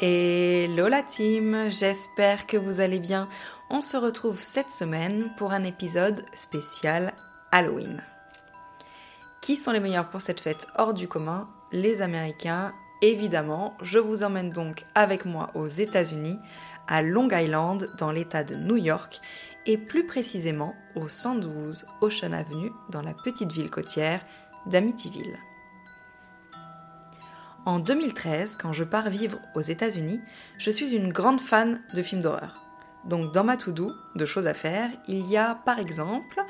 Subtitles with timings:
[0.00, 3.28] Hello la team, j'espère que vous allez bien.
[3.70, 7.14] On se retrouve cette semaine pour un épisode spécial
[7.52, 8.02] Halloween.
[9.40, 11.48] Qui sont les meilleurs pour cette fête hors du commun?
[11.70, 12.72] Les Américains,
[13.02, 13.76] évidemment.
[13.82, 16.40] Je vous emmène donc avec moi aux États-Unis,
[16.88, 19.20] à Long Island, dans l'État de New York,
[19.64, 24.26] et plus précisément au 112 Ocean Avenue, dans la petite ville côtière
[24.66, 25.38] d'Amityville.
[27.66, 30.20] En 2013, quand je pars vivre aux États-Unis,
[30.58, 32.60] je suis une grande fan de films d'horreur.
[33.06, 36.42] Donc dans ma to-do de choses à faire, il y a par exemple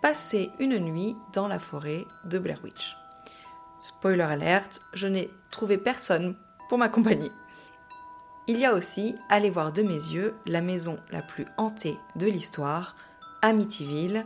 [0.00, 2.96] passer une nuit dans la forêt de Blair Witch.
[3.80, 6.36] Spoiler alerte, je n'ai trouvé personne
[6.70, 7.30] pour m'accompagner.
[8.48, 12.28] Il y a aussi aller voir de mes yeux la maison la plus hantée de
[12.28, 12.96] l'histoire,
[13.42, 14.24] Amityville,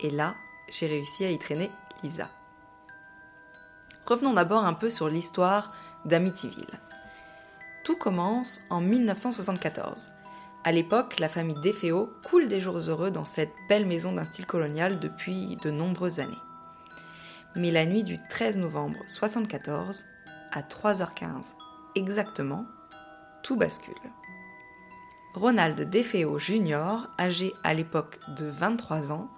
[0.00, 0.34] et là,
[0.70, 1.70] j'ai réussi à y traîner
[2.02, 2.28] Lisa.
[4.10, 5.72] Revenons d'abord un peu sur l'histoire
[6.04, 6.80] d'Amityville.
[7.84, 10.10] Tout commence en 1974.
[10.64, 14.46] À l'époque, la famille Defeo coule des jours heureux dans cette belle maison d'un style
[14.46, 16.42] colonial depuis de nombreuses années.
[17.54, 20.06] Mais la nuit du 13 novembre 1974,
[20.50, 21.54] à 3h15
[21.94, 22.66] exactement,
[23.44, 23.94] tout bascule.
[25.34, 29.30] Ronald Defeo Jr., âgé à l'époque de 23 ans,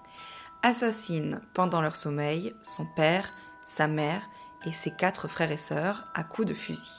[0.62, 3.34] assassine pendant leur sommeil son père,
[3.66, 4.30] sa mère
[4.66, 6.90] et ses quatre frères et sœurs à coups de fusil.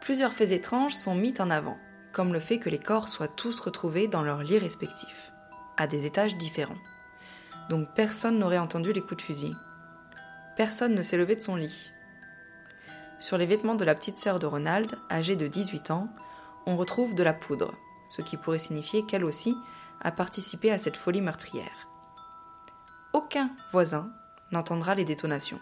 [0.00, 1.78] Plusieurs faits étranges sont mis en avant,
[2.12, 5.32] comme le fait que les corps soient tous retrouvés dans leurs lits respectifs,
[5.76, 6.74] à des étages différents.
[7.68, 9.54] Donc personne n'aurait entendu les coups de fusil.
[10.56, 11.92] Personne ne s'est levé de son lit.
[13.20, 16.08] Sur les vêtements de la petite sœur de Ronald, âgée de 18 ans,
[16.64, 17.74] on retrouve de la poudre,
[18.06, 19.54] ce qui pourrait signifier qu'elle aussi
[20.00, 21.86] a participé à cette folie meurtrière.
[23.12, 24.10] Aucun voisin
[24.52, 25.60] n'entendra les détonations.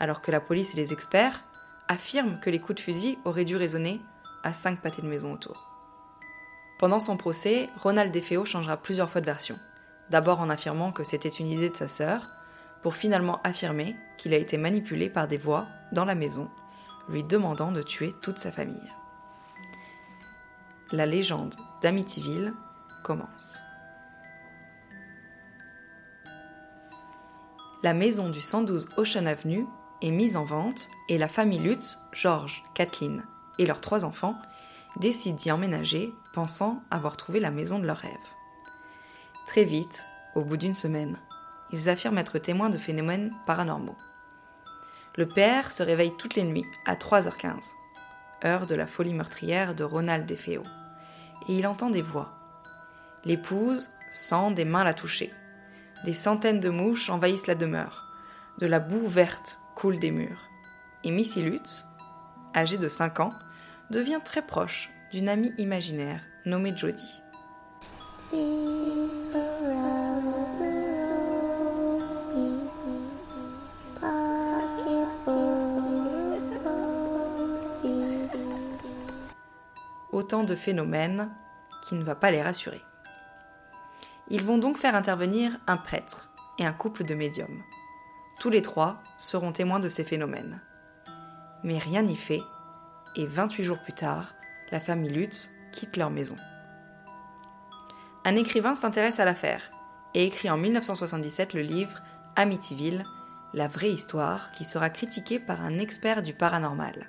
[0.00, 1.44] Alors que la police et les experts
[1.86, 4.00] affirment que les coups de fusil auraient dû résonner
[4.42, 5.70] à cinq pâtés de maison autour.
[6.78, 9.56] Pendant son procès, Ronald Defeo changera plusieurs fois de version.
[10.08, 12.35] D'abord en affirmant que c'était une idée de sa sœur,
[12.86, 16.48] pour finalement affirmer qu'il a été manipulé par des voix dans la maison,
[17.08, 18.92] lui demandant de tuer toute sa famille.
[20.92, 22.54] La légende d'Amityville
[23.02, 23.60] commence.
[27.82, 29.66] La maison du 112 Ocean Avenue
[30.00, 33.24] est mise en vente et la famille Lutz, George, Kathleen
[33.58, 34.36] et leurs trois enfants
[35.00, 38.12] décident d'y emménager, pensant avoir trouvé la maison de leur rêve.
[39.44, 41.18] Très vite, au bout d'une semaine,
[41.76, 43.96] ils affirment être témoins de phénomènes paranormaux.
[45.16, 47.72] Le père se réveille toutes les nuits à 3h15,
[48.44, 50.62] heure de la folie meurtrière de Ronald Defeo,
[51.48, 52.32] et il entend des voix.
[53.24, 55.30] L'épouse sent des mains la toucher.
[56.04, 58.04] Des centaines de mouches envahissent la demeure.
[58.58, 60.48] De la boue verte coule des murs.
[61.04, 61.84] Et Missy Lutz,
[62.54, 63.32] âgée de 5 ans,
[63.90, 67.20] devient très proche d'une amie imaginaire nommée Jodie.
[80.16, 81.30] Autant de phénomènes
[81.82, 82.80] qui ne va pas les rassurer.
[84.28, 87.62] Ils vont donc faire intervenir un prêtre et un couple de médiums.
[88.40, 90.62] Tous les trois seront témoins de ces phénomènes.
[91.64, 92.40] Mais rien n'y fait,
[93.14, 94.34] et 28 jours plus tard,
[94.72, 96.36] la famille Lutz quitte leur maison.
[98.24, 99.70] Un écrivain s'intéresse à l'affaire
[100.14, 102.02] et écrit en 1977 le livre
[102.36, 103.04] Amityville,
[103.52, 107.06] la vraie histoire, qui sera critiqué par un expert du paranormal.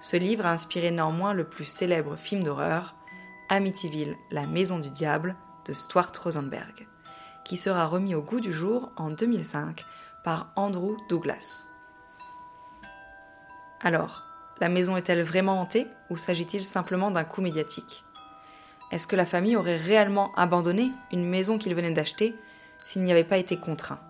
[0.00, 2.94] Ce livre a inspiré néanmoins le plus célèbre film d'horreur,
[3.48, 5.34] Amityville, la maison du diable,
[5.66, 6.86] de Stuart Rosenberg,
[7.44, 9.84] qui sera remis au goût du jour en 2005
[10.22, 11.66] par Andrew Douglas.
[13.80, 14.24] Alors,
[14.60, 18.04] la maison est-elle vraiment hantée ou s'agit-il simplement d'un coup médiatique?
[18.90, 22.34] Est-ce que la famille aurait réellement abandonné une maison qu'ils venaient d'acheter
[22.82, 24.00] s'il n'y avait pas été contraint?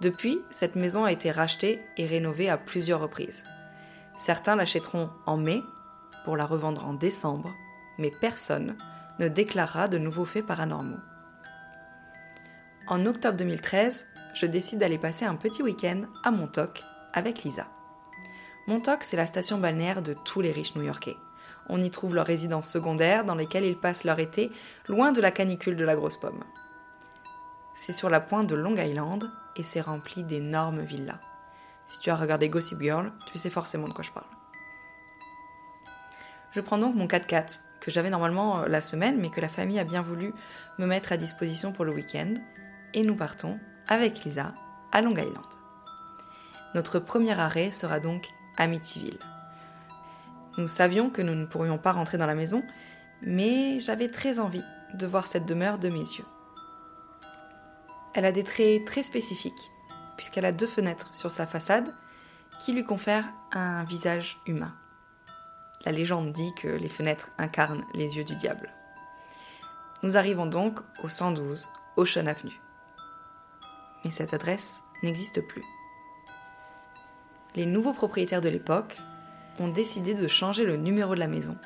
[0.00, 3.44] Depuis, cette maison a été rachetée et rénovée à plusieurs reprises.
[4.16, 5.62] Certains l'achèteront en mai
[6.24, 7.50] pour la revendre en décembre,
[7.98, 8.76] mais personne
[9.18, 11.00] ne déclarera de nouveaux faits paranormaux.
[12.88, 16.82] En octobre 2013, je décide d'aller passer un petit week-end à Montauk
[17.12, 17.66] avec Lisa.
[18.66, 21.16] Montauk, c'est la station balnéaire de tous les riches new-yorkais.
[21.68, 24.50] On y trouve leurs résidences secondaires dans lesquelles ils passent leur été
[24.88, 26.44] loin de la canicule de la grosse pomme.
[27.74, 31.18] C'est sur la pointe de Long Island et c'est rempli d'énormes villas.
[31.86, 34.26] Si tu as regardé Gossip Girl, tu sais forcément de quoi je parle.
[36.52, 39.78] Je prends donc mon 4x4 que j'avais normalement euh, la semaine, mais que la famille
[39.78, 40.32] a bien voulu
[40.78, 42.34] me mettre à disposition pour le week-end.
[42.94, 43.58] Et nous partons,
[43.88, 44.54] avec Lisa,
[44.92, 45.44] à Long Island.
[46.74, 49.18] Notre premier arrêt sera donc Amityville.
[50.58, 52.62] Nous savions que nous ne pourrions pas rentrer dans la maison,
[53.22, 54.64] mais j'avais très envie
[54.94, 56.26] de voir cette demeure de mes yeux.
[58.14, 59.70] Elle a des traits très spécifiques,
[60.22, 61.92] puisqu'elle a deux fenêtres sur sa façade
[62.60, 64.72] qui lui confèrent un visage humain.
[65.84, 68.70] La légende dit que les fenêtres incarnent les yeux du diable.
[70.04, 72.60] Nous arrivons donc au 112 Ocean Avenue.
[74.04, 75.64] Mais cette adresse n'existe plus.
[77.56, 78.98] Les nouveaux propriétaires de l'époque
[79.58, 81.58] ont décidé de changer le numéro de la maison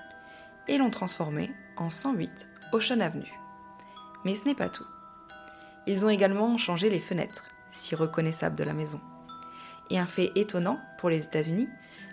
[0.67, 3.35] et l'ont transformé en 108 Ocean Avenue.
[4.25, 4.87] Mais ce n'est pas tout.
[5.87, 7.45] Ils ont également changé les fenêtres,
[7.77, 9.01] si reconnaissables de la maison.
[9.91, 11.69] Et un fait étonnant pour les États-Unis,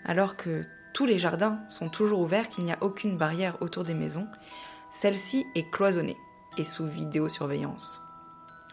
[0.05, 3.95] alors que tous les jardins sont toujours ouverts, qu'il n'y a aucune barrière autour des
[3.95, 4.27] maisons,
[4.91, 6.17] celle-ci est cloisonnée
[6.57, 8.01] et sous vidéosurveillance.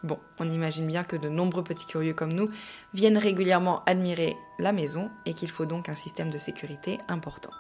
[0.03, 2.49] Bon, on imagine bien que de nombreux petits curieux comme nous
[2.95, 7.51] viennent régulièrement admirer la maison et qu'il faut donc un système de sécurité important.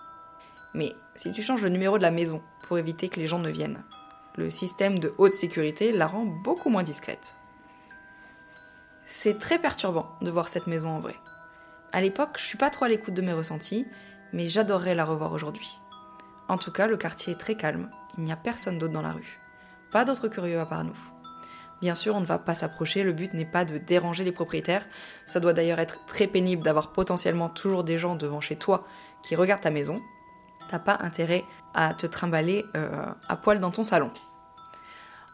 [0.75, 3.50] Mais si tu changes le numéro de la maison pour éviter que les gens ne
[3.50, 3.82] viennent,
[4.37, 7.35] le système de haute sécurité la rend beaucoup moins discrète.
[9.12, 11.16] C'est très perturbant de voir cette maison en vrai.
[11.92, 13.84] À l'époque, je suis pas trop à l'écoute de mes ressentis,
[14.32, 15.80] mais j'adorerais la revoir aujourd'hui.
[16.46, 19.10] En tout cas, le quartier est très calme, il n'y a personne d'autre dans la
[19.10, 19.40] rue.
[19.90, 20.96] Pas d'autres curieux à part nous.
[21.82, 24.86] Bien sûr, on ne va pas s'approcher, le but n'est pas de déranger les propriétaires.
[25.26, 28.86] Ça doit d'ailleurs être très pénible d'avoir potentiellement toujours des gens devant chez toi
[29.24, 30.00] qui regardent ta maison.
[30.68, 34.12] T'as pas intérêt à te trimballer euh, à poil dans ton salon.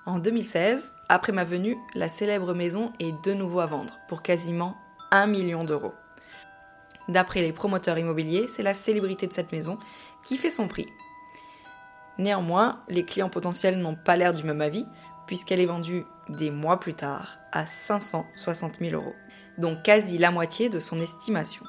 [0.06, 4.76] En 2016, après ma venue, la célèbre maison est de nouveau à vendre pour quasiment
[5.10, 5.94] 1 million d'euros.
[7.08, 9.80] D'après les promoteurs immobiliers, c'est la célébrité de cette maison
[10.22, 10.86] qui fait son prix.
[12.18, 14.86] Néanmoins, les clients potentiels n'ont pas l'air du même avis,
[15.26, 19.14] puisqu'elle est vendue des mois plus tard à 560 000 euros,
[19.58, 21.64] donc quasi la moitié de son estimation.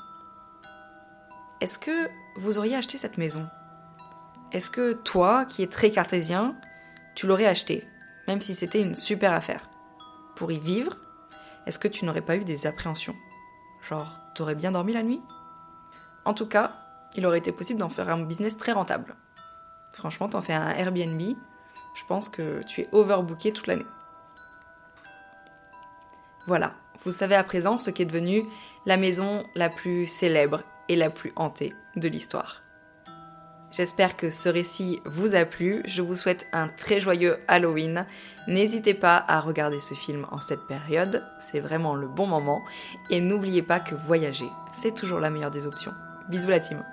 [1.60, 3.48] Est-ce que vous auriez acheté cette maison?
[4.52, 6.56] Est-ce que toi, qui es très cartésien,
[7.16, 7.88] tu l'aurais acheté,
[8.28, 9.70] même si c'était une super affaire
[10.36, 10.96] Pour y vivre,
[11.66, 13.16] est-ce que tu n'aurais pas eu des appréhensions?
[13.82, 15.22] Genre, t'aurais bien dormi la nuit?
[16.26, 16.76] En tout cas,
[17.16, 19.16] il aurait été possible d'en faire un business très rentable.
[19.94, 21.36] Franchement, t'en fais un Airbnb,
[21.96, 23.86] je pense que tu es overbooké toute l'année.
[26.46, 28.44] Voilà, vous savez à présent ce qu'est devenu
[28.86, 32.62] la maison la plus célèbre et la plus hantée de l'histoire.
[33.72, 35.82] J'espère que ce récit vous a plu.
[35.86, 38.06] Je vous souhaite un très joyeux Halloween.
[38.48, 42.62] N'hésitez pas à regarder ce film en cette période, c'est vraiment le bon moment.
[43.10, 45.94] Et n'oubliez pas que voyager, c'est toujours la meilleure des options.
[46.30, 46.84] Bisous la team